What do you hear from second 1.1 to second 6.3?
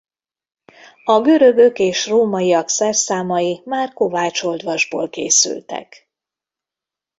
görögök és rómaiak szerszámai már kovácsoltvasból készültek.